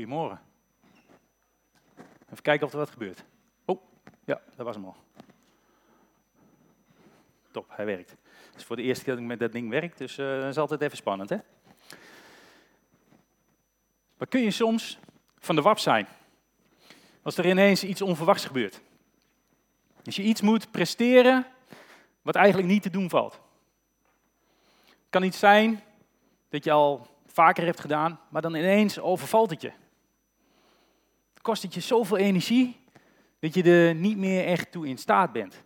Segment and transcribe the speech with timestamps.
[0.00, 0.40] Goedemorgen.
[2.24, 3.24] Even kijken of er wat gebeurt.
[3.64, 3.82] Oh,
[4.24, 4.96] ja, dat was hem al.
[7.50, 8.10] Top, hij werkt.
[8.10, 10.48] Het is voor de eerste keer dat ik met dat ding werk, dus uh, dat
[10.48, 11.36] is altijd even spannend, hè?
[14.16, 14.98] Maar kun je soms
[15.38, 16.08] van de wap zijn?
[17.22, 18.80] Als er ineens iets onverwachts gebeurt.
[20.04, 21.46] Als je iets moet presteren
[22.22, 23.40] wat eigenlijk niet te doen valt.
[24.86, 25.82] Het kan iets zijn
[26.48, 29.72] dat je al vaker hebt gedaan, maar dan ineens overvalt het je.
[31.42, 32.80] Kost het je zoveel energie
[33.38, 35.62] dat je er niet meer echt toe in staat bent.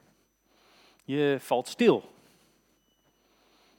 [1.04, 2.12] Je valt stil.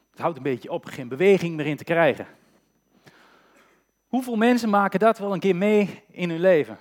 [0.10, 2.28] Het houdt een beetje op, geen beweging meer in te krijgen.
[4.08, 6.80] Hoeveel mensen maken dat wel een keer mee in hun leven?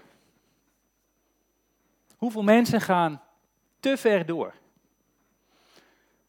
[2.17, 3.23] Hoeveel mensen gaan
[3.81, 4.55] te ver door?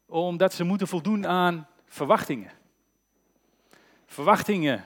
[0.06, 2.50] Omdat ze moeten voldoen aan verwachtingen.
[4.06, 4.84] Verwachtingen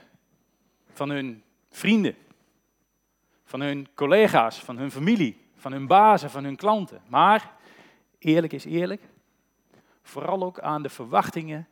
[0.93, 2.15] van hun vrienden,
[3.51, 7.01] van hun collega's, van hun familie, van hun bazen, van hun klanten.
[7.07, 7.51] Maar,
[8.19, 9.01] eerlijk is eerlijk,
[10.01, 11.67] vooral ook aan de verwachtingen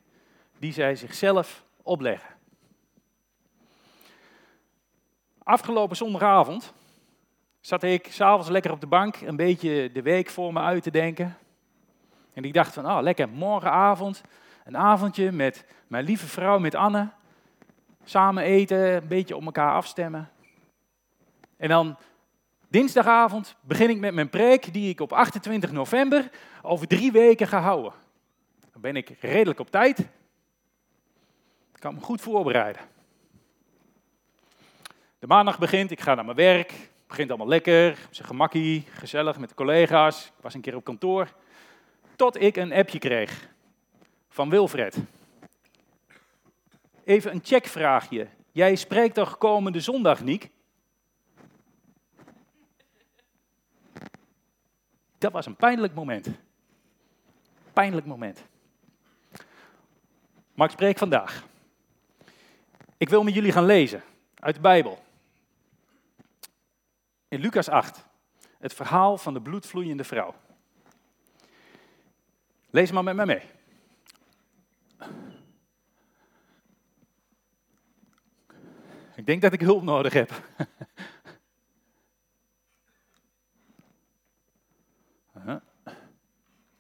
[0.58, 2.36] die zij zichzelf opleggen.
[5.44, 6.74] Afgelopen zondagavond
[7.60, 10.92] zat ik s'avonds lekker op de bank een beetje de week voor me uit te
[10.92, 11.38] denken.
[12.34, 14.24] En ik dacht van, ah, lekker, morgenavond,
[14.66, 17.10] een avondje met mijn lieve vrouw, met Anne.
[18.04, 20.30] Samen eten, een beetje op elkaar afstemmen.
[21.60, 21.98] En dan
[22.68, 26.30] dinsdagavond begin ik met mijn preek die ik op 28 november
[26.62, 27.92] over drie weken ga houden.
[28.72, 30.00] Dan ben ik redelijk op tijd.
[31.74, 32.82] Ik kan me goed voorbereiden.
[35.20, 36.72] De maandag begint, ik ga naar mijn werk.
[36.72, 40.26] Het begint allemaal lekker, op zijn gemakkie, gezellig met de collega's.
[40.26, 41.34] Ik was een keer op kantoor.
[42.16, 43.50] Tot ik een appje kreeg
[44.30, 44.98] van Wilfred.
[47.04, 48.28] Even een checkvraagje.
[48.52, 50.50] Jij spreekt toch komende zondag, Niek?
[55.20, 56.28] Dat was een pijnlijk moment.
[57.74, 58.44] Pijnlijk moment.
[60.54, 61.48] Maar ik spreek vandaag.
[62.98, 64.04] Ik wil met jullie gaan lezen
[64.36, 65.04] uit de Bijbel.
[67.28, 68.06] In Lucas 8,
[68.60, 70.36] het verhaal van de bloedvloeiende vrouw.
[72.70, 73.42] Lees maar met mij mee.
[79.16, 80.32] Ik denk dat ik hulp nodig heb.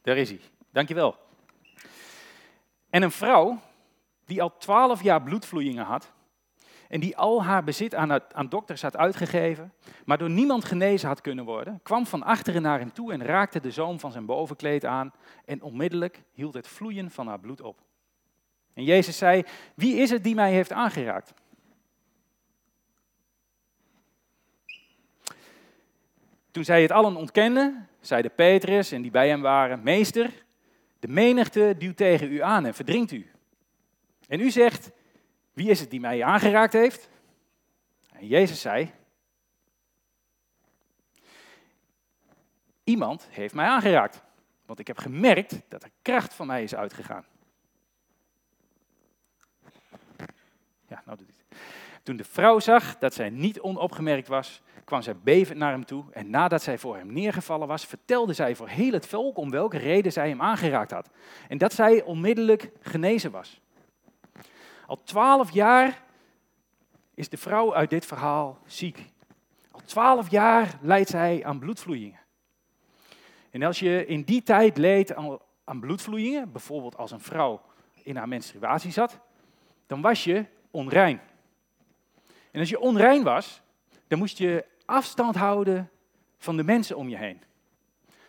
[0.10, 0.40] Daar is hij.
[0.72, 1.16] Dankjewel.
[2.90, 3.60] En een vrouw
[4.26, 6.12] die al twaalf jaar bloedvloeien had
[6.88, 9.74] en die al haar bezit aan, aan dokters had uitgegeven,
[10.06, 13.60] maar door niemand genezen had kunnen worden, kwam van achteren naar hem toe en raakte
[13.60, 15.14] de zoom van zijn bovenkleed aan
[15.46, 17.82] en onmiddellijk hield het vloeien van haar bloed op.
[18.74, 19.44] En Jezus zei,
[19.76, 21.34] wie is het die mij heeft aangeraakt?
[26.60, 30.46] Toen zij het allen ontkenden, zeiden Petrus en die bij hem waren, meester,
[31.00, 33.32] de menigte duwt tegen u aan en verdringt u.
[34.28, 34.92] En u zegt,
[35.54, 37.10] wie is het die mij aangeraakt heeft?
[38.12, 38.92] En Jezus zei,
[42.84, 44.24] iemand heeft mij aangeraakt,
[44.66, 47.26] want ik heb gemerkt dat er kracht van mij is uitgegaan.
[50.88, 51.60] Ja, nou doet het.
[52.04, 56.06] Toen de vrouw zag dat zij niet onopgemerkt was, kwam zij bevend naar hem toe
[56.12, 59.78] en nadat zij voor hem neergevallen was, vertelde zij voor heel het volk om welke
[59.78, 61.10] reden zij hem aangeraakt had.
[61.48, 63.62] En dat zij onmiddellijk genezen was.
[64.86, 66.04] Al twaalf jaar
[67.14, 69.06] is de vrouw uit dit verhaal ziek.
[69.72, 72.20] Al twaalf jaar lijdt zij aan bloedvloeien.
[73.50, 75.16] En als je in die tijd leed
[75.64, 77.62] aan bloedvloeien, bijvoorbeeld als een vrouw
[78.04, 79.20] in haar menstruatie zat,
[79.88, 81.22] dan was je onrein.
[82.52, 83.62] En als je onrein was,
[84.08, 85.90] dan moest je afstand houden
[86.38, 87.42] van de mensen om je heen.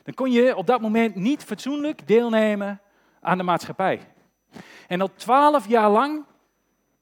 [0.03, 2.81] Dan kon je op dat moment niet fatsoenlijk deelnemen
[3.21, 4.01] aan de maatschappij.
[4.89, 6.25] En al twaalf jaar lang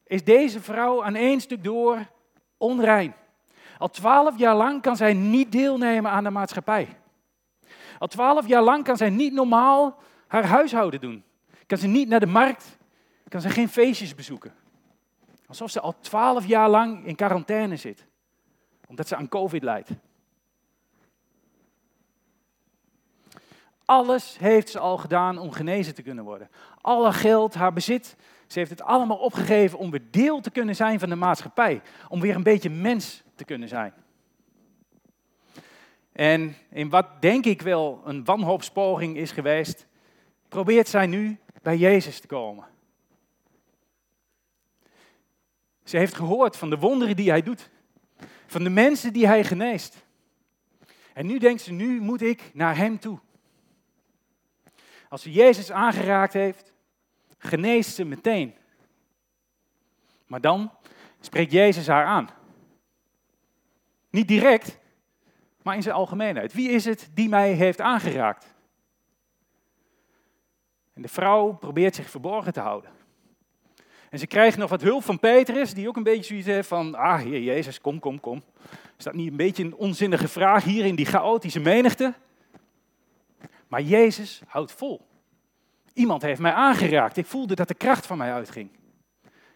[0.06, 2.06] is deze vrouw aan één stuk door
[2.56, 3.14] onrein.
[3.78, 6.88] Al twaalf jaar lang kan zij niet deelnemen aan de maatschappij.
[7.98, 11.24] Al twaalf jaar lang kan zij niet normaal haar huishouden doen.
[11.66, 12.78] Kan ze niet naar de markt,
[13.28, 14.54] kan ze geen feestjes bezoeken.
[15.46, 18.06] Alsof ze al twaalf jaar lang in quarantaine zit,
[18.88, 19.90] omdat ze aan COVID lijdt.
[23.84, 26.50] Alles heeft ze al gedaan om genezen te kunnen worden.
[26.80, 30.98] Alle geld, haar bezit, ze heeft het allemaal opgegeven om weer deel te kunnen zijn
[30.98, 31.82] van de maatschappij.
[32.08, 33.92] Om weer een beetje mens te kunnen zijn.
[36.12, 39.86] En in wat denk ik wel een wanhoopspoging is geweest,
[40.48, 42.64] probeert zij nu bij Jezus te komen.
[45.84, 47.70] Ze heeft gehoord van de wonderen die hij doet.
[48.48, 50.06] Van de mensen die hij geneest.
[51.12, 53.18] En nu denkt ze, nu moet ik naar hem toe.
[55.08, 56.72] Als ze Jezus aangeraakt heeft,
[57.38, 58.54] geneest ze meteen.
[60.26, 60.72] Maar dan
[61.20, 62.28] spreekt Jezus haar aan.
[64.10, 64.78] Niet direct,
[65.62, 66.52] maar in zijn algemeenheid.
[66.52, 68.54] Wie is het die mij heeft aangeraakt?
[70.92, 72.97] En de vrouw probeert zich verborgen te houden.
[74.10, 76.94] En ze krijgt nog wat hulp van Petrus, die ook een beetje zoiets heeft van,
[76.94, 78.42] ah, heer Jezus, kom, kom, kom.
[78.96, 82.14] Is dat niet een beetje een onzinnige vraag hier in die chaotische menigte?
[83.68, 85.06] Maar Jezus houdt vol.
[85.92, 87.16] Iemand heeft mij aangeraakt.
[87.16, 88.70] Ik voelde dat de kracht van mij uitging.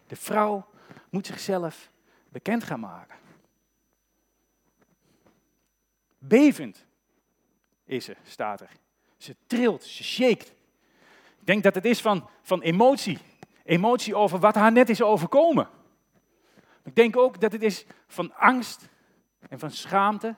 [0.07, 0.67] De vrouw
[1.11, 1.91] moet zichzelf
[2.29, 3.17] bekend gaan maken.
[6.19, 6.87] Bevend
[7.85, 8.71] is ze, staat er.
[9.17, 10.49] Ze trilt, ze shakt.
[11.41, 13.19] Ik denk dat het is van, van emotie.
[13.73, 15.69] Emotie over wat haar net is overkomen.
[16.85, 18.89] Ik denk ook dat het is van angst
[19.49, 20.35] en van schaamte.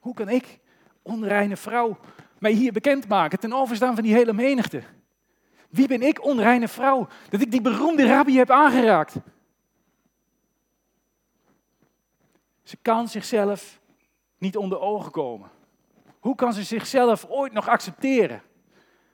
[0.00, 0.58] Hoe kan ik,
[1.02, 1.98] onreine vrouw,
[2.38, 4.82] mij hier bekendmaken ten overstaan van die hele menigte?
[5.68, 9.14] Wie ben ik, onreine vrouw, dat ik die beroemde rabbi heb aangeraakt?
[12.62, 13.80] Ze kan zichzelf
[14.38, 15.50] niet onder ogen komen.
[16.20, 18.42] Hoe kan ze zichzelf ooit nog accepteren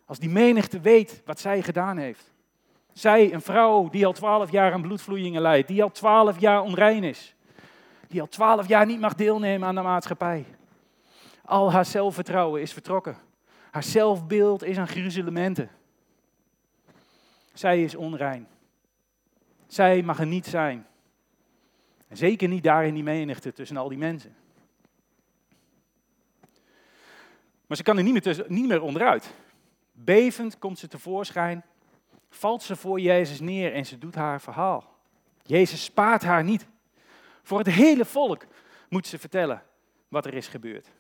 [0.08, 2.32] als die menigte weet wat zij gedaan heeft?
[2.92, 7.04] Zij, een vrouw die al twaalf jaar aan bloedvloeien lijdt, die al twaalf jaar onrein
[7.04, 7.34] is,
[8.06, 10.44] die al twaalf jaar niet mag deelnemen aan de maatschappij.
[11.44, 13.16] Al haar zelfvertrouwen is vertrokken.
[13.70, 15.70] Haar zelfbeeld is aan gruzelementen.
[17.52, 18.48] Zij is onrein.
[19.66, 20.86] Zij mag er niet zijn.
[22.08, 24.36] En zeker niet daar in die menigte tussen al die mensen.
[27.66, 29.34] Maar ze kan er niet meer, niet meer onderuit.
[30.04, 31.64] Bevend komt ze tevoorschijn,
[32.30, 34.96] valt ze voor Jezus neer en ze doet haar verhaal.
[35.42, 36.66] Jezus spaart haar niet.
[37.42, 38.44] Voor het hele volk
[38.88, 39.62] moet ze vertellen
[40.08, 40.90] wat er is gebeurd.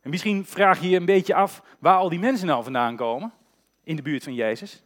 [0.00, 3.32] En misschien vraag je je een beetje af waar al die mensen nou vandaan komen
[3.84, 4.82] in de buurt van Jezus.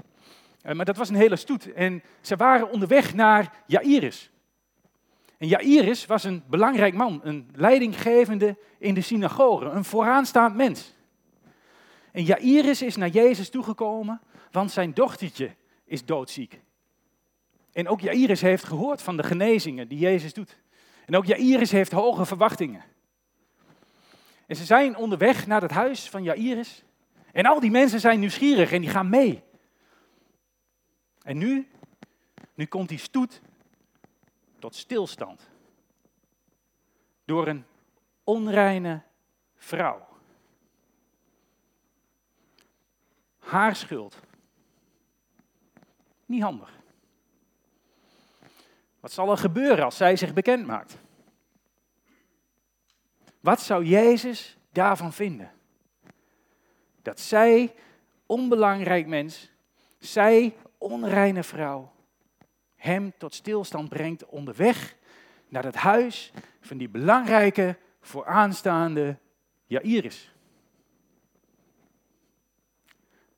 [0.62, 4.31] Eh, maar dat was een hele stoet en ze waren onderweg naar Jairus.
[5.38, 10.94] En Jairus was een belangrijk man, een leidinggevende in de synagoge, een vooraanstaand mens.
[12.14, 14.20] En Jairus is naar Jezus toegekomen,
[14.50, 16.61] want zijn dochtertje is doodziek.
[17.72, 20.58] En ook Jairus heeft gehoord van de genezingen die Jezus doet.
[21.06, 22.84] En ook Jairus heeft hoge verwachtingen.
[24.46, 26.84] En ze zijn onderweg naar het huis van Jairus.
[27.32, 29.43] En al die mensen zijn nieuwsgierig en die gaan mee.
[31.22, 31.69] En nu,
[32.55, 33.40] nu komt die stoet
[34.58, 35.50] tot stilstand.
[37.25, 37.64] Door een
[38.25, 39.02] onreine
[39.55, 40.13] vrouw.
[43.44, 44.20] Haar schuld.
[46.26, 46.82] Niet handig.
[49.00, 50.96] Wat zal er gebeuren als zij zich bekend maakt?
[53.41, 55.52] Wat zou Jezus daarvan vinden?
[57.02, 57.75] Dat zij,
[58.26, 59.50] onbelangrijk mens,
[59.99, 61.93] zij, onreine vrouw,
[62.76, 64.96] hem tot stilstand brengt onderweg
[65.49, 69.19] naar het huis van die belangrijke vooraanstaande
[69.67, 70.33] Jairus.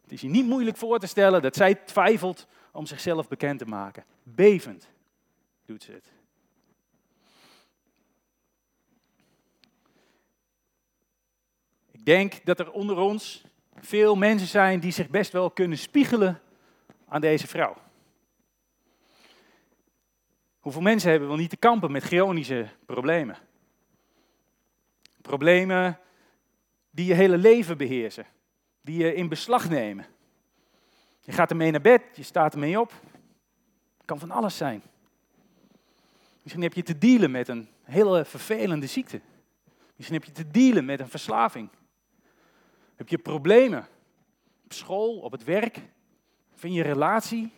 [0.07, 3.65] Het is je niet moeilijk voor te stellen dat zij twijfelt om zichzelf bekend te
[3.65, 4.05] maken.
[4.23, 4.89] Bevend
[5.65, 6.11] doet ze het.
[11.91, 13.45] Ik denk dat er onder ons
[13.75, 16.41] veel mensen zijn die zich best wel kunnen spiegelen
[17.09, 17.77] aan deze vrouw.
[20.61, 23.37] Hoeveel mensen hebben wel niet te kampen met chronische problemen?
[25.23, 25.99] Problemen
[26.91, 28.27] die je hele leven beheersen,
[28.87, 30.07] die je in beslag nemen.
[31.21, 32.93] Je gaat ermee naar bed, je staat ermee op.
[33.97, 34.83] Het kan van alles zijn.
[36.43, 39.21] Misschien heb je te dealen met een hele vervelende ziekte.
[39.97, 41.69] Misschien heb je te dealen met een verslaving.
[42.97, 43.89] Heb je problemen
[44.65, 45.81] op school, op het werk,
[46.61, 47.53] in je relatie?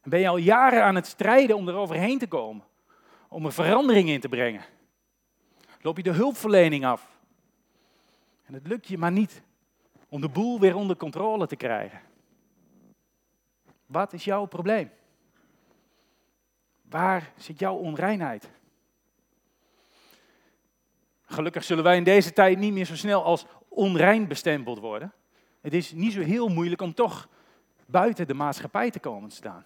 [0.00, 2.64] En ben je al jaren aan het strijden om er overheen te komen,
[3.28, 4.64] om er verandering in te brengen?
[5.80, 7.18] Loop je de hulpverlening af?
[8.46, 9.42] En het lukt je maar niet
[10.10, 12.00] om de boel weer onder controle te krijgen.
[13.86, 14.90] Wat is jouw probleem?
[16.82, 18.50] Waar zit jouw onreinheid?
[21.22, 25.12] Gelukkig zullen wij in deze tijd niet meer zo snel als onrein bestempeld worden.
[25.60, 27.28] Het is niet zo heel moeilijk om toch
[27.86, 29.64] buiten de maatschappij te komen te staan.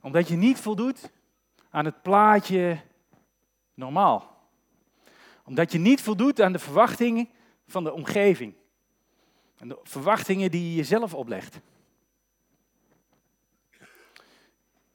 [0.00, 1.10] Omdat je niet voldoet
[1.70, 2.80] aan het plaatje
[3.74, 4.33] normaal.
[5.44, 7.28] Omdat je niet voldoet aan de verwachtingen
[7.66, 8.54] van de omgeving.
[9.58, 11.60] En de verwachtingen die je jezelf oplegt.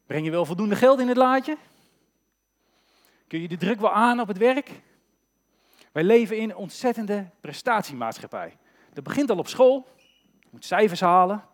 [0.05, 1.57] Breng je wel voldoende geld in het laadje?
[3.27, 4.71] Kun je de druk wel aan op het werk?
[5.91, 8.57] Wij leven in een ontzettende prestatiemaatschappij.
[8.93, 9.87] Dat begint al op school.
[10.39, 11.45] Je moet cijfers halen,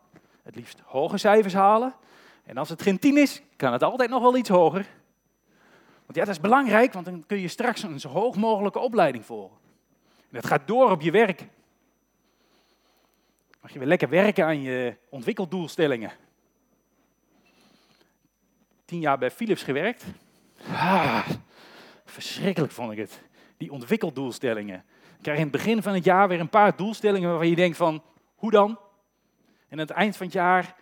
[0.44, 1.96] het liefst hoge cijfers halen.
[2.44, 4.88] En als het geen tien is, kan het altijd nog wel iets hoger.
[6.16, 9.58] Ja, dat is belangrijk, want dan kun je straks een zo hoog mogelijke opleiding volgen.
[10.20, 11.48] En dat gaat door op je werk.
[13.62, 16.12] Mag je weer lekker werken aan je ontwikkeldoelstellingen.
[18.86, 20.06] Tien jaar bij Philips gewerkt.
[20.72, 21.28] Ah,
[22.06, 23.22] verschrikkelijk vond ik het.
[23.58, 24.84] Die ontwikkeldoelstellingen.
[25.18, 27.78] Ik krijg in het begin van het jaar weer een paar doelstellingen waarvan je denkt
[27.78, 28.04] van,
[28.36, 28.70] hoe dan?
[29.68, 30.76] En aan het eind van het jaar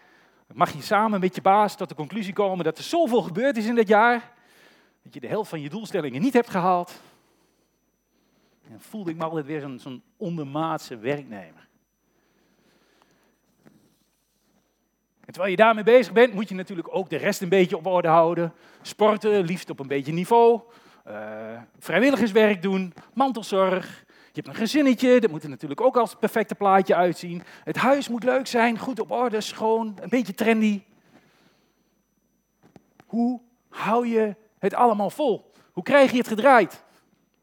[0.54, 3.66] mag je samen met je baas tot de conclusie komen dat er zoveel gebeurd is
[3.66, 4.33] in dat jaar,
[5.04, 7.02] dat je de helft van je doelstellingen niet hebt gehaald.
[8.72, 11.68] En voelde ik me altijd weer zo'n zo ondermaatse werknemer.
[15.26, 17.86] En terwijl je daarmee bezig bent, moet je natuurlijk ook de rest een beetje op
[17.86, 18.54] orde houden.
[18.82, 20.62] Sporten, liefst op een beetje niveau.
[21.08, 24.04] Uh, vrijwilligerswerk doen, mantelzorg.
[24.08, 27.44] Je hebt een gezinnetje, dat moet er natuurlijk ook als perfecte plaatje uitzien.
[27.64, 30.82] Het huis moet leuk zijn, goed op orde, schoon, een beetje trendy.
[33.06, 35.52] Hoe hou je het allemaal vol?
[35.72, 36.84] Hoe krijg je het gedraaid?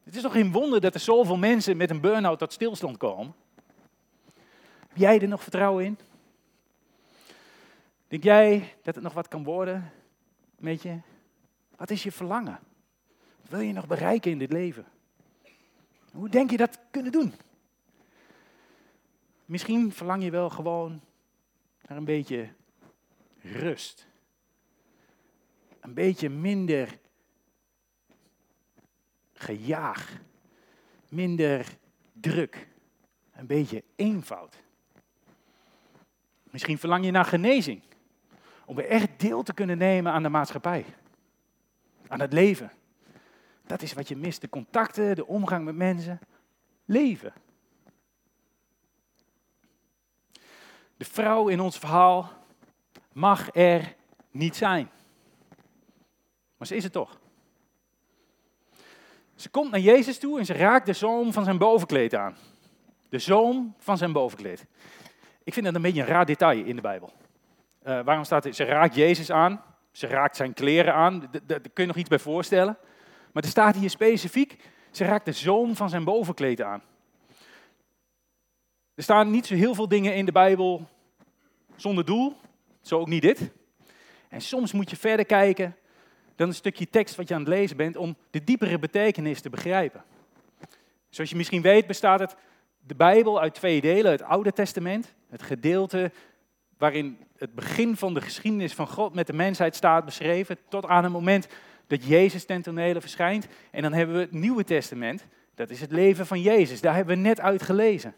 [0.03, 3.35] Het is toch geen wonder dat er zoveel mensen met een burn-out tot stilstand komen.
[4.89, 5.99] Heb jij er nog vertrouwen in?
[8.09, 9.93] Denk jij dat het nog wat kan worden
[10.59, 10.99] met je?
[11.77, 12.59] Wat is je verlangen?
[13.41, 14.85] Wat wil je nog bereiken in dit leven?
[16.13, 17.35] Hoe denk je dat kunnen doen?
[19.45, 21.01] Misschien verlang je wel gewoon
[21.87, 22.49] naar een beetje
[23.43, 24.07] rust.
[25.81, 26.99] Een beetje minder
[29.41, 30.13] gejaag.
[31.09, 31.67] Minder
[32.13, 32.69] druk.
[33.33, 34.63] Een beetje eenvoud.
[36.51, 37.83] Misschien verlang je naar genezing.
[38.65, 40.85] Om weer echt deel te kunnen nemen aan de maatschappij.
[42.09, 42.73] Aan het leven.
[43.67, 44.41] Dat is wat je mist.
[44.41, 46.21] De contacten, de omgang met mensen.
[46.85, 47.33] Leven.
[50.97, 52.33] De vrouw in ons verhaal
[53.13, 53.97] mag er
[54.31, 54.91] niet zijn.
[56.57, 57.20] Maar ze is het toch.
[59.41, 62.37] Ze komt naar Jezus toe en ze raakt de zoom van zijn bovenkleed aan.
[63.09, 64.67] De zoom van zijn bovenkleed.
[65.45, 67.13] Ik vind dat een beetje een raar detail in de Bijbel.
[67.87, 71.71] Uh, waarom staat er, ze raakt Jezus aan, ze raakt zijn kleren aan, daar kun
[71.75, 72.79] je nog iets bij voorstellen.
[73.33, 74.57] Maar er staat hier specifiek,
[74.91, 76.83] ze raakt de zoom van zijn bovenkleed aan.
[78.95, 80.89] Er staan niet zo heel veel dingen in de Bijbel
[81.77, 82.37] zonder doel,
[82.81, 83.51] zo ook niet dit.
[84.29, 85.77] En soms moet je verder kijken
[86.41, 89.51] dan een stukje tekst wat je aan het lezen bent om de diepere betekenis te
[89.51, 90.05] begrijpen.
[91.09, 92.37] Zoals je misschien weet bestaat het,
[92.87, 96.11] de Bijbel uit twee delen, het Oude Testament, het gedeelte
[96.79, 101.03] waarin het begin van de geschiedenis van God met de mensheid staat beschreven, tot aan
[101.03, 101.49] het moment
[101.87, 103.47] dat Jezus ten tonele verschijnt.
[103.71, 106.81] En dan hebben we het Nieuwe Testament, dat is het leven van Jezus.
[106.81, 108.15] Daar hebben we net uit gelezen.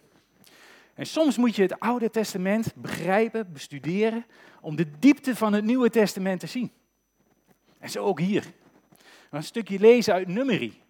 [0.94, 4.26] En soms moet je het Oude Testament begrijpen, bestuderen,
[4.60, 6.70] om de diepte van het Nieuwe Testament te zien.
[7.82, 8.44] En zo ook hier.
[9.30, 10.82] Een stukje lezen uit Numeri.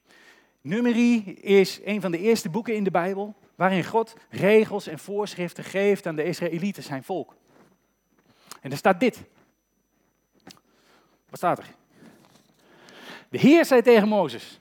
[0.61, 5.65] Numeri is een van de eerste boeken in de Bijbel waarin God regels en voorschriften
[5.65, 7.35] geeft aan de Israëlieten, zijn volk.
[8.61, 9.23] En er staat dit.
[11.29, 11.67] Wat staat er?
[13.29, 14.61] De Heer zei tegen Mozes,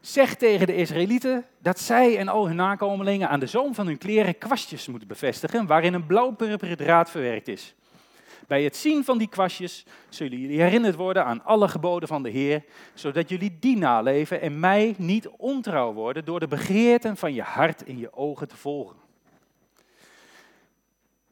[0.00, 3.98] zeg tegen de Israëlieten dat zij en al hun nakomelingen aan de zoom van hun
[3.98, 7.74] kleren kwastjes moeten bevestigen waarin een blauw-purperen draad verwerkt is.
[8.46, 12.30] Bij het zien van die kwastjes zullen jullie herinnerd worden aan alle geboden van de
[12.30, 17.42] Heer, zodat jullie die naleven en mij niet ontrouw worden door de begeerten van je
[17.42, 18.96] hart in je ogen te volgen.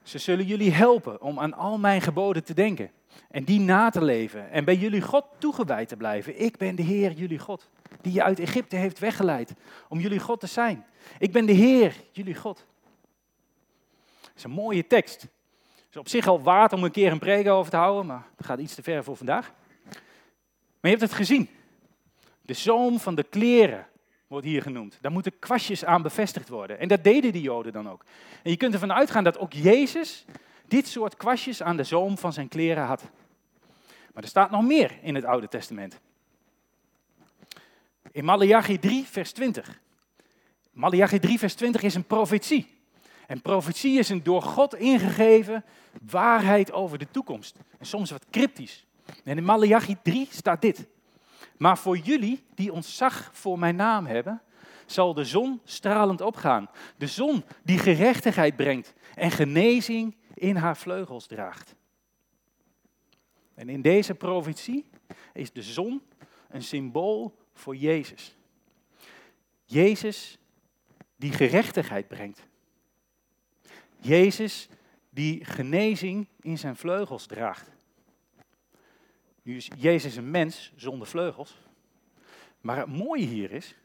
[0.02, 2.90] Ze zullen jullie helpen om aan al mijn geboden te denken
[3.30, 6.40] en die na te leven en bij jullie God toegewijd te blijven.
[6.40, 7.68] Ik ben de Heer, jullie God,
[8.00, 9.54] die je uit Egypte heeft weggeleid
[9.88, 10.86] om jullie God te zijn.
[11.18, 12.66] Ik ben de Heer, jullie God.
[14.20, 15.26] Dat is een mooie tekst.
[15.94, 18.46] Is op zich al waard om een keer een preek over te houden, maar dat
[18.46, 19.52] gaat iets te ver voor vandaag.
[19.92, 19.92] Maar
[20.80, 21.48] je hebt het gezien.
[22.42, 23.86] De zoom van de kleren
[24.26, 24.98] wordt hier genoemd.
[25.00, 26.78] Daar moeten kwastjes aan bevestigd worden.
[26.78, 28.04] En dat deden die Joden dan ook.
[28.42, 30.24] En je kunt ervan uitgaan dat ook Jezus
[30.68, 33.02] dit soort kwastjes aan de zoom van zijn kleren had.
[34.14, 36.00] Maar er staat nog meer in het Oude Testament.
[38.12, 39.80] In Malachi 3, vers 20.
[40.70, 42.73] Malachi 3, vers 20 is een profetie.
[43.26, 45.64] En profetie is een door God ingegeven
[46.10, 47.58] waarheid over de toekomst.
[47.78, 48.86] En soms wat cryptisch.
[49.24, 50.86] En in Malachi 3 staat dit.
[51.56, 54.42] Maar voor jullie die ontzag voor mijn naam hebben,
[54.86, 56.70] zal de zon stralend opgaan.
[56.96, 61.74] De zon die gerechtigheid brengt en genezing in haar vleugels draagt.
[63.54, 64.86] En in deze profetie
[65.32, 66.02] is de zon
[66.48, 68.36] een symbool voor Jezus.
[69.64, 70.38] Jezus
[71.16, 72.46] die gerechtigheid brengt.
[74.04, 74.68] Jezus
[75.10, 77.70] die genezing in zijn vleugels draagt.
[79.42, 81.56] Nu is Jezus een mens zonder vleugels.
[82.60, 83.76] Maar het mooie hier is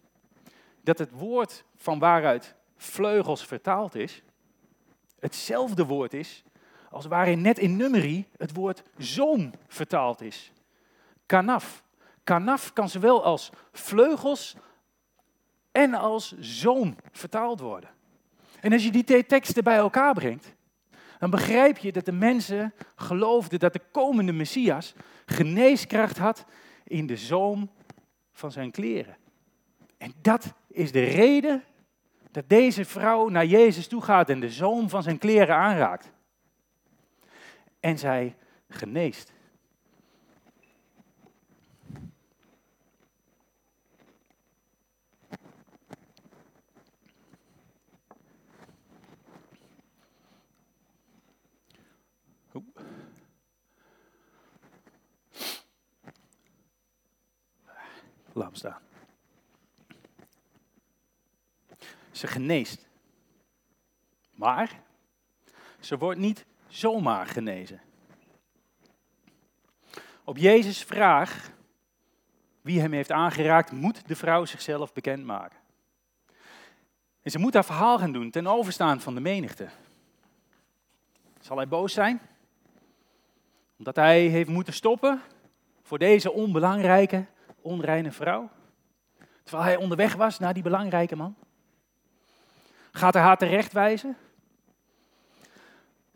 [0.82, 4.24] dat het woord van waaruit vleugels vertaald is,
[5.20, 6.44] hetzelfde woord is
[6.90, 10.52] als waarin net in nummerie het woord zoom vertaald is.
[11.26, 11.84] Kanaf.
[12.24, 14.56] Kanaf kan zowel als vleugels
[15.72, 17.90] en als zoom vertaald worden.
[18.62, 20.56] En als je die twee teksten bij elkaar brengt,
[21.20, 24.94] dan begrijp je dat de mensen geloofden dat de komende Messias
[25.26, 26.46] geneeskracht had
[26.84, 27.72] in de zoom
[28.32, 29.18] van zijn kleren.
[29.98, 31.64] En dat is de reden
[32.32, 36.12] dat deze vrouw naar Jezus toe gaat en de zoom van zijn kleren aanraakt.
[37.80, 38.36] En zij
[38.70, 39.32] geneest.
[58.52, 58.82] Staan.
[62.12, 62.88] Ze geneest.
[64.32, 64.82] Maar
[65.80, 67.82] ze wordt niet zomaar genezen.
[70.24, 71.52] Op Jezus' vraag
[72.62, 75.58] wie hem heeft aangeraakt, moet de vrouw zichzelf bekendmaken.
[77.22, 79.70] En ze moet haar verhaal gaan doen ten overstaan van de menigte.
[81.40, 82.22] Zal hij boos zijn?
[83.78, 85.22] Omdat hij heeft moeten stoppen
[85.82, 87.26] voor deze onbelangrijke,
[87.62, 88.50] onreine vrouw?
[89.44, 91.36] Terwijl hij onderweg was naar die belangrijke man?
[92.92, 94.18] Gaat hij haar terechtwijzen?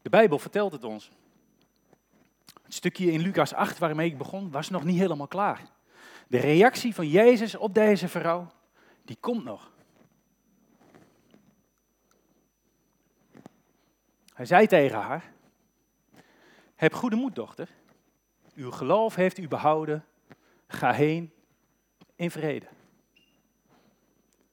[0.02, 1.12] De Bijbel vertelt het ons.
[2.64, 5.62] Het stukje in Lucas 8 waarmee ik begon, was nog niet helemaal klaar.
[6.28, 8.52] De reactie van Jezus op deze vrouw,
[9.02, 9.72] die komt nog.
[14.34, 15.34] Hij zei tegen haar,
[16.76, 17.70] heb goede moed, dochter.
[18.56, 20.06] Uw geloof heeft u behouden.
[20.74, 21.34] Ga heen
[22.16, 22.68] in vrede.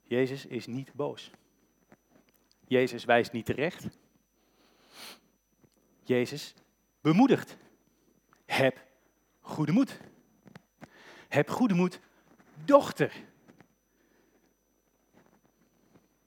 [0.02, 1.30] Jezus is niet boos.
[2.66, 3.86] Jezus wijst niet terecht.
[6.02, 6.54] Jezus
[7.00, 7.56] bemoedigt.
[8.46, 8.86] Heb
[9.40, 10.00] goede moed.
[11.28, 12.00] Heb goede moed,
[12.64, 13.12] dochter.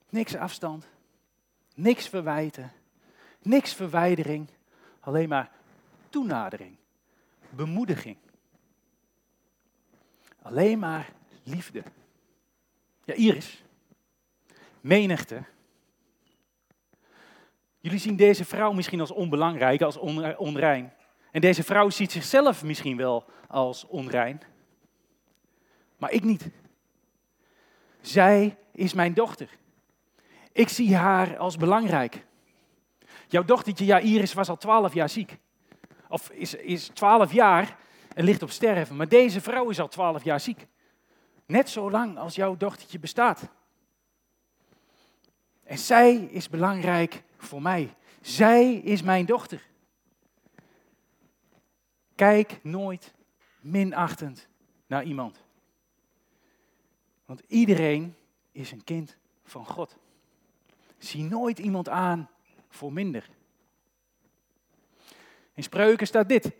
[0.10, 0.88] Niks afstand,
[1.76, 2.72] niks verwijten,
[3.42, 4.50] niks verwijdering,
[5.00, 5.52] alleen maar
[6.10, 6.78] toenadering,
[7.50, 8.18] bemoediging.
[10.44, 11.10] Alleen maar
[11.44, 11.84] liefde.
[13.04, 13.64] Ja, Iris,
[14.82, 15.44] menigte.
[17.80, 19.98] Jullie zien deze vrouw misschien als onbelangrijk, als
[20.38, 20.94] onrein.
[21.32, 24.42] En deze vrouw ziet zichzelf misschien wel als onrein.
[25.98, 26.50] Maar ik niet.
[28.02, 29.50] Zij is mijn dochter.
[30.52, 32.26] Ik zie haar als belangrijk.
[33.28, 35.38] Jouw dochtertje, ja, Iris, was al twaalf jaar ziek.
[36.10, 37.78] Of is, is twaalf jaar
[38.14, 38.96] en ligt op sterven.
[38.96, 40.68] Maar deze vrouw is al twaalf jaar ziek.
[41.46, 43.50] Net zo lang als jouw dochtertje bestaat.
[45.64, 47.96] En zij is belangrijk voor mij.
[48.22, 49.68] Zij is mijn dochter.
[52.16, 53.14] Kijk nooit
[53.62, 54.48] minachtend
[54.88, 55.44] naar iemand.
[57.26, 58.16] Want iedereen
[58.52, 59.98] is een kind van God.
[60.98, 62.30] Zie nooit iemand aan
[62.70, 63.30] voor minder.
[65.54, 66.52] In spreuken staat dit.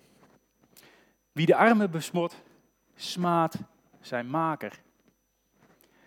[1.34, 2.36] Wie de armen besmot,
[2.96, 3.56] smaat
[4.02, 4.82] zijn maker.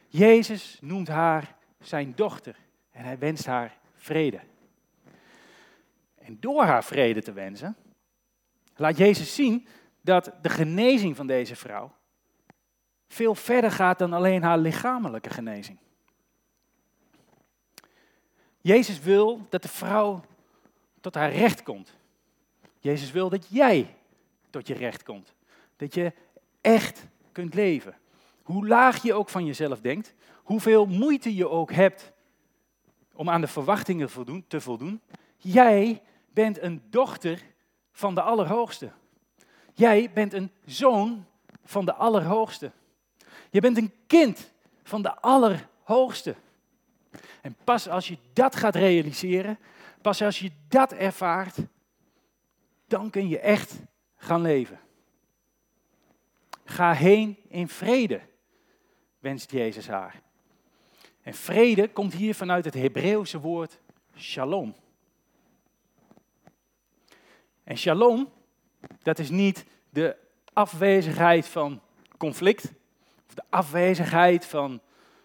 [0.08, 2.56] Jezus noemt haar zijn dochter
[2.90, 4.40] en hij wenst haar vrede.
[6.14, 7.76] En door haar vrede te wensen,
[8.76, 9.66] laat Jezus zien
[10.00, 11.92] dat de genezing van deze vrouw
[13.08, 15.78] veel verder gaat dan alleen haar lichamelijke genezing.
[18.60, 20.24] Jezus wil dat de vrouw
[21.00, 21.94] tot haar recht komt.
[22.78, 23.96] Jezus wil dat jij
[24.56, 25.34] tot je recht komt.
[25.76, 26.12] Dat je
[26.60, 27.94] echt kunt leven.
[28.42, 32.12] Hoe laag je ook van jezelf denkt, hoeveel moeite je ook hebt
[33.12, 34.08] om aan de verwachtingen
[34.48, 35.00] te voldoen,
[35.36, 37.42] jij bent een dochter
[37.92, 38.90] van de Allerhoogste.
[39.74, 41.26] Jij bent een zoon
[41.64, 42.70] van de Allerhoogste.
[43.50, 46.34] Je bent een kind van de Allerhoogste.
[47.40, 49.58] En pas als je dat gaat realiseren,
[50.02, 51.56] pas als je dat ervaart,
[52.86, 53.78] dan kun je echt
[54.16, 54.80] gaan leven.
[56.64, 58.20] Ga heen in vrede,
[59.18, 60.22] wenst Jezus haar.
[61.22, 63.80] En vrede komt hier vanuit het Hebreeuwse woord
[64.16, 64.74] shalom.
[67.64, 68.32] En shalom,
[69.02, 70.16] dat is niet de
[70.52, 71.80] afwezigheid van
[72.18, 72.72] conflict,
[73.28, 74.80] of de afwezigheid van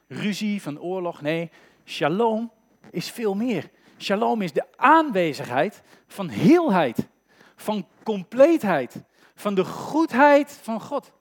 [0.07, 1.21] ruzie, van oorlog.
[1.21, 1.51] Nee,
[1.85, 2.51] shalom
[2.91, 3.69] is veel meer.
[3.97, 7.07] Shalom is de aanwezigheid van heelheid,
[7.61, 9.03] van compleetheid,
[9.35, 11.11] van de goedheid van God.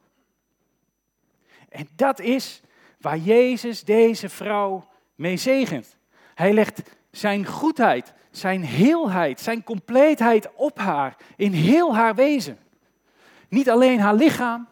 [1.69, 2.61] En dat is
[3.01, 5.97] waar Jezus deze vrouw mee zegent.
[6.35, 12.59] Hij legt zijn goedheid, zijn heelheid, zijn compleetheid op haar, in heel haar wezen.
[13.49, 14.69] Niet alleen haar lichaam,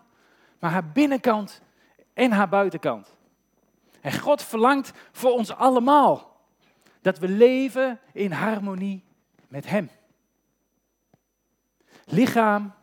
[0.58, 1.60] maar haar binnenkant
[2.14, 3.16] en haar buitenkant.
[4.00, 6.36] En God verlangt voor ons allemaal
[7.00, 9.04] dat we leven in harmonie
[9.48, 9.90] met Hem.
[12.10, 12.74] Lichaam,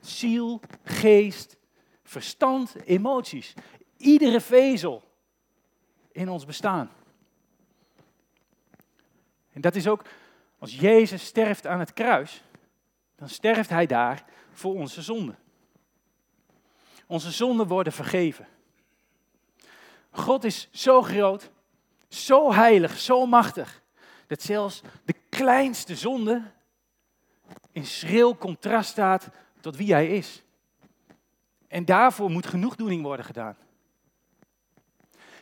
[0.00, 1.56] ziel, geest,
[2.02, 3.54] verstand, emoties.
[3.96, 5.02] Iedere vezel
[6.12, 6.90] in ons bestaan.
[9.52, 10.04] En dat is ook,
[10.58, 12.42] als Jezus sterft aan het kruis,
[13.14, 15.38] dan sterft Hij daar voor onze zonden.
[17.06, 18.46] Onze zonden worden vergeven.
[20.10, 21.50] God is zo groot,
[22.08, 23.82] zo heilig, zo machtig,
[24.26, 26.42] dat zelfs de kleinste zonde
[27.72, 29.28] in schril contrast staat
[29.60, 30.42] tot wie Hij is.
[31.68, 33.56] En daarvoor moet genoegdoening worden gedaan.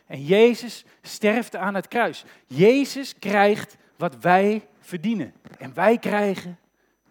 [0.07, 2.25] En Jezus sterft aan het kruis.
[2.47, 5.35] Jezus krijgt wat wij verdienen.
[5.59, 6.59] En wij krijgen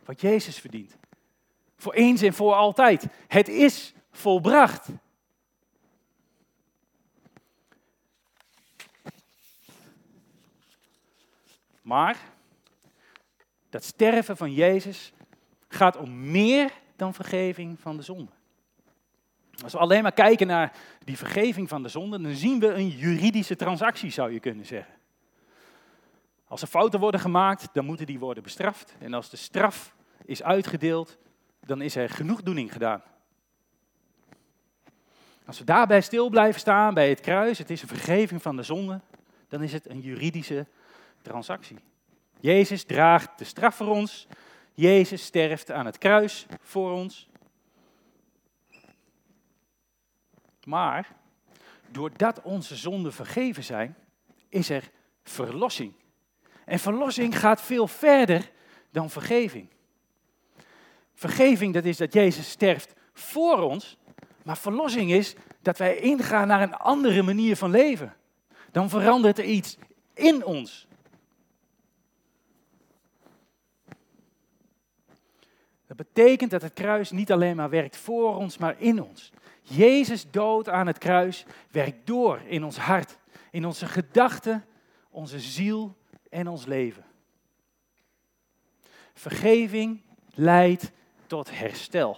[0.05, 0.95] wat Jezus verdient.
[1.77, 3.05] Voor eens en voor altijd.
[3.27, 4.87] Het is volbracht.
[11.81, 12.17] Maar
[13.69, 15.13] dat sterven van Jezus
[15.67, 18.31] gaat om meer dan vergeving van de zonde.
[19.63, 22.87] Als we alleen maar kijken naar die vergeving van de zonde, dan zien we een
[22.87, 24.93] juridische transactie, zou je kunnen zeggen.
[26.47, 28.95] Als er fouten worden gemaakt, dan moeten die worden bestraft.
[28.99, 31.17] En als de straf is uitgedeeld,
[31.65, 33.01] dan is er genoegdoening gedaan.
[35.45, 38.63] Als we daarbij stil blijven staan bij het kruis, het is een vergeving van de
[38.63, 39.01] zonde,
[39.47, 40.65] dan is het een juridische
[41.21, 41.77] transactie.
[42.39, 44.27] Jezus draagt de straf voor ons.
[44.73, 47.29] Jezus sterft aan het kruis voor ons.
[50.63, 51.15] Maar
[51.91, 53.95] doordat onze zonden vergeven zijn,
[54.49, 54.89] is er
[55.23, 55.93] verlossing.
[56.65, 58.51] En verlossing gaat veel verder
[58.91, 59.67] dan vergeving.
[61.13, 63.97] Vergeving, dat is dat Jezus sterft voor ons.
[64.43, 68.15] Maar verlossing is dat wij ingaan naar een andere manier van leven.
[68.71, 69.77] Dan verandert er iets
[70.13, 70.87] in ons.
[75.89, 79.31] Dat betekent dat het kruis niet alleen maar werkt voor ons, maar in ons.
[79.61, 83.17] Jezus dood aan het kruis werkt door in ons hart,
[83.51, 84.65] in onze gedachten,
[85.09, 85.97] onze ziel
[86.29, 87.05] en ons leven.
[89.13, 90.01] Vergeving
[90.33, 90.91] leidt
[91.27, 92.17] tot herstel.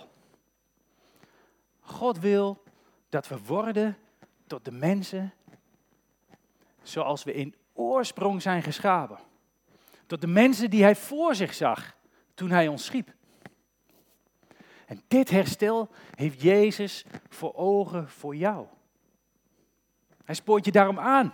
[1.79, 2.63] God wil
[3.09, 3.97] dat we worden
[4.47, 5.33] tot de mensen
[6.83, 9.19] zoals we in oorsprong zijn geschapen.
[10.05, 11.95] Tot de mensen die Hij voor zich zag
[12.33, 13.19] toen Hij ons schiep.
[14.91, 18.65] En dit herstel heeft Jezus voor ogen voor jou.
[20.23, 21.33] Hij spoort je daarom aan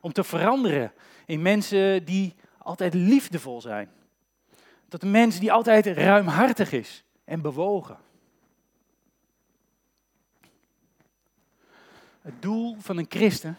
[0.00, 0.92] om te veranderen
[1.24, 3.90] in mensen die altijd liefdevol zijn.
[4.88, 7.98] Tot een mens die altijd ruimhartig is en bewogen.
[12.20, 13.56] Het doel van een christen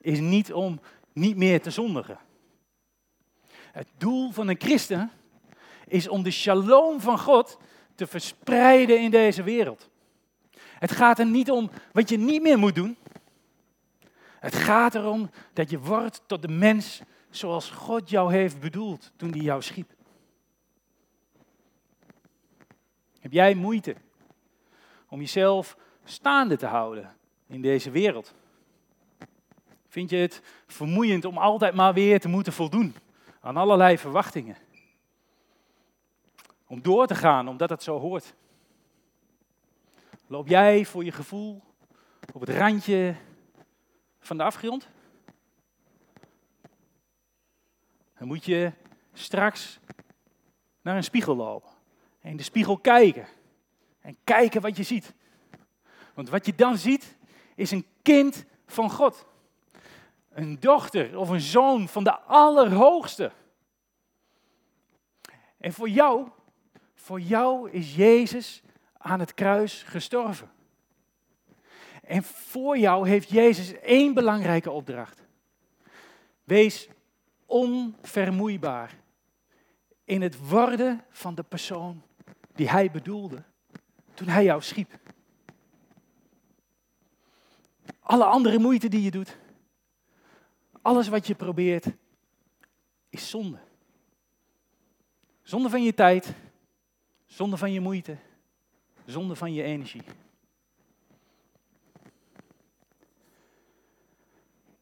[0.00, 0.80] is niet om
[1.12, 2.18] niet meer te zondigen.
[3.72, 5.10] Het doel van een christen
[5.86, 7.58] is om de shalom van God
[7.94, 9.88] te verspreiden in deze wereld.
[10.78, 12.96] Het gaat er niet om wat je niet meer moet doen.
[14.40, 19.30] Het gaat erom dat je wordt tot de mens zoals God jou heeft bedoeld toen
[19.30, 19.90] hij jou schiep.
[23.20, 23.96] Heb jij moeite
[25.08, 28.34] om jezelf staande te houden in deze wereld?
[29.88, 32.94] Vind je het vermoeiend om altijd maar weer te moeten voldoen
[33.40, 34.56] aan allerlei verwachtingen?
[36.74, 38.34] Om door te gaan omdat het zo hoort.
[40.26, 41.62] Loop jij voor je gevoel
[42.32, 43.16] op het randje
[44.20, 44.88] van de afgrond?
[48.18, 48.72] Dan moet je
[49.12, 49.78] straks
[50.80, 51.70] naar een spiegel lopen.
[52.20, 53.26] En in de spiegel kijken.
[54.00, 55.14] En kijken wat je ziet.
[56.14, 57.16] Want wat je dan ziet,
[57.54, 59.26] is een kind van God.
[60.28, 63.32] Een dochter of een zoon van de Allerhoogste.
[65.58, 66.28] En voor jou
[67.04, 68.62] voor jou is Jezus
[68.98, 70.50] aan het kruis gestorven.
[72.02, 75.22] En voor jou heeft Jezus één belangrijke opdracht.
[76.44, 76.88] Wees
[77.46, 78.98] onvermoeibaar
[80.04, 82.02] in het worden van de persoon
[82.54, 83.42] die Hij bedoelde
[84.14, 84.98] toen hij jou schiep.
[88.00, 89.38] Alle andere moeite die je doet,
[90.82, 91.86] alles wat je probeert,
[93.08, 93.58] is zonde.
[95.42, 96.34] Zonde van je tijd,
[97.34, 98.16] zonde van je moeite,
[99.04, 100.02] zonde van je energie.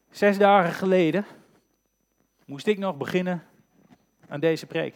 [0.09, 1.25] Zes dagen geleden
[2.45, 3.43] moest ik nog beginnen
[4.27, 4.95] aan deze preek.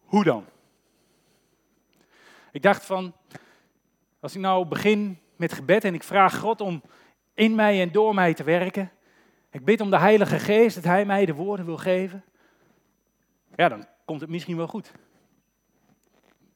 [0.00, 0.44] Hoe dan?
[2.52, 3.14] Ik dacht van,
[4.20, 6.82] als ik nou begin met gebed en ik vraag God om
[7.34, 8.90] in mij en door mij te werken.
[9.50, 12.24] Ik bid om de Heilige Geest dat Hij mij de woorden wil geven.
[13.54, 14.92] Ja, dan komt het misschien wel goed.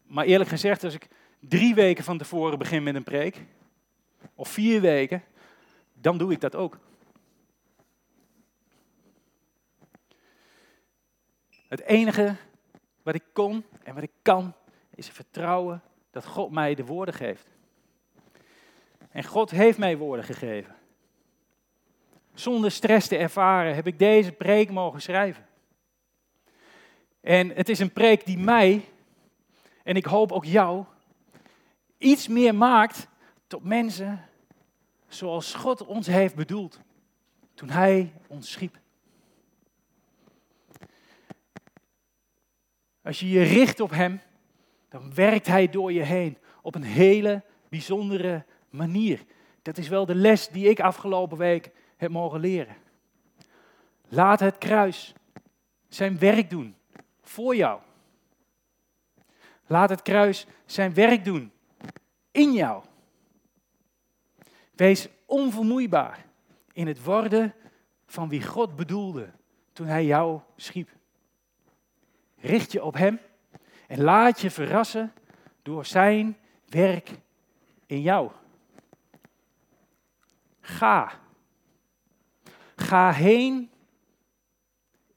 [0.02, 1.08] Maar eerlijk gezegd, als ik
[1.40, 3.44] drie weken van tevoren begin met een preek,
[4.34, 5.22] of vier weken,
[5.92, 6.78] dan doe ik dat ook.
[11.68, 12.36] Het enige
[13.02, 14.54] wat ik kon en wat ik kan,
[14.94, 17.56] is vertrouwen dat God mij de woorden geeft.
[19.10, 20.76] En God heeft mij woorden gegeven.
[22.34, 25.47] Zonder stress te ervaren heb ik deze preek mogen schrijven.
[27.20, 28.84] En het is een preek die mij,
[29.82, 30.84] en ik hoop ook jou,
[31.98, 33.08] iets meer maakt
[33.46, 34.28] tot mensen
[35.08, 36.80] zoals God ons heeft bedoeld
[37.54, 38.78] toen Hij ons schiep.
[43.02, 44.20] Als je je richt op Hem,
[44.88, 49.24] dan werkt Hij door je heen op een hele bijzondere manier.
[49.62, 52.76] Dat is wel de les die ik afgelopen week heb mogen leren.
[54.08, 55.14] Laat het kruis
[55.88, 56.77] zijn werk doen
[57.28, 57.80] voor jou.
[59.66, 61.52] Laat het kruis zijn werk doen
[62.30, 62.84] in jou.
[64.74, 66.24] Wees onvermoeibaar
[66.72, 67.54] in het worden
[68.06, 69.30] van wie God bedoelde
[69.72, 70.90] toen Hij jou schiep.
[72.36, 73.20] Richt je op Hem
[73.86, 75.12] en laat je verrassen
[75.62, 76.36] door Zijn
[76.66, 77.10] werk
[77.86, 78.30] in jou.
[80.60, 81.12] Ga.
[82.76, 83.70] Ga heen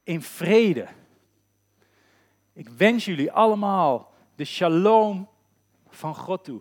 [0.02, 0.88] in vrede.
[2.62, 5.28] Ik wens jullie allemaal de shalom
[5.88, 6.60] van God toe.